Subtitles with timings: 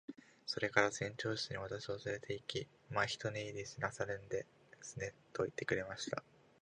[0.47, 4.47] それから船長室に私をつれて行き、「まあ一寝入りしなさるんで
[4.81, 6.23] すね。」と言ってくれました。